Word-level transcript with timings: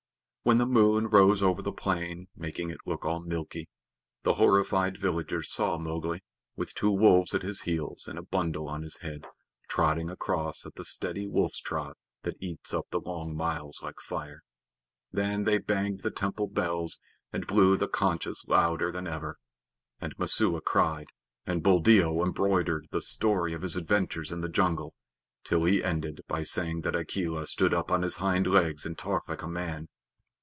When 0.43 0.57
the 0.57 0.65
moon 0.65 1.05
rose 1.05 1.43
over 1.43 1.61
the 1.61 1.71
plain, 1.71 2.27
making 2.35 2.71
it 2.71 2.79
look 2.83 3.05
all 3.05 3.19
milky, 3.19 3.69
the 4.23 4.33
horrified 4.33 4.97
villagers 4.97 5.51
saw 5.51 5.77
Mowgli, 5.77 6.23
with 6.55 6.73
two 6.73 6.89
wolves 6.89 7.35
at 7.35 7.43
his 7.43 7.61
heels 7.61 8.07
and 8.07 8.17
a 8.17 8.23
bundle 8.23 8.67
on 8.67 8.81
his 8.81 8.97
head, 9.01 9.25
trotting 9.69 10.09
across 10.09 10.65
at 10.65 10.73
the 10.73 10.83
steady 10.83 11.27
wolf's 11.27 11.59
trot 11.61 11.95
that 12.23 12.41
eats 12.41 12.73
up 12.73 12.87
the 12.89 12.99
long 12.99 13.35
miles 13.35 13.81
like 13.83 13.99
fire. 14.01 14.41
Then 15.11 15.43
they 15.43 15.59
banged 15.59 15.99
the 15.99 16.09
temple 16.09 16.47
bells 16.47 16.99
and 17.31 17.45
blew 17.45 17.77
the 17.77 17.87
conches 17.87 18.43
louder 18.47 18.91
than 18.91 19.05
ever. 19.05 19.37
And 19.99 20.15
Messua 20.17 20.59
cried, 20.61 21.09
and 21.45 21.61
Buldeo 21.61 22.25
embroidered 22.25 22.87
the 22.89 23.03
story 23.03 23.53
of 23.53 23.61
his 23.61 23.75
adventures 23.75 24.31
in 24.31 24.41
the 24.41 24.49
jungle, 24.49 24.95
till 25.43 25.65
he 25.65 25.83
ended 25.83 26.21
by 26.27 26.41
saying 26.41 26.81
that 26.81 26.95
Akela 26.95 27.45
stood 27.45 27.75
up 27.75 27.91
on 27.91 28.01
his 28.01 28.15
hind 28.15 28.47
legs 28.47 28.87
and 28.87 28.97
talked 28.97 29.29
like 29.29 29.43
a 29.43 29.47
man. 29.47 29.87